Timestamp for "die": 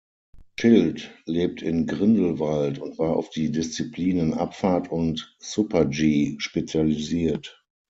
3.29-3.51